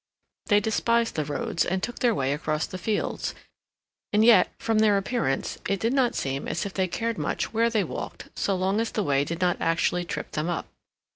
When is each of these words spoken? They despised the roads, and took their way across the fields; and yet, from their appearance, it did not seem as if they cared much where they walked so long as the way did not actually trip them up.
They 0.47 0.59
despised 0.59 1.13
the 1.13 1.25
roads, 1.25 1.63
and 1.63 1.83
took 1.83 1.99
their 1.99 2.15
way 2.15 2.33
across 2.33 2.65
the 2.65 2.79
fields; 2.79 3.35
and 4.11 4.25
yet, 4.25 4.51
from 4.57 4.79
their 4.79 4.97
appearance, 4.97 5.59
it 5.69 5.79
did 5.79 5.93
not 5.93 6.15
seem 6.15 6.47
as 6.47 6.65
if 6.65 6.73
they 6.73 6.87
cared 6.87 7.19
much 7.19 7.53
where 7.53 7.69
they 7.69 7.83
walked 7.83 8.29
so 8.33 8.55
long 8.55 8.81
as 8.81 8.89
the 8.91 9.03
way 9.03 9.23
did 9.23 9.41
not 9.41 9.57
actually 9.59 10.03
trip 10.05 10.31
them 10.31 10.49
up. 10.49 10.67